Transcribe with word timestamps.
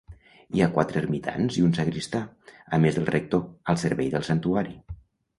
Hi 0.53 0.61
ha 0.61 0.69
quatre 0.75 1.01
ermitans 1.01 1.57
i 1.59 1.65
un 1.67 1.75
sagristà, 1.79 2.21
a 2.77 2.79
més 2.85 2.97
del 2.99 3.05
rector, 3.11 3.43
al 3.75 3.77
servei 3.83 4.09
del 4.15 4.25
santuari. 4.31 4.73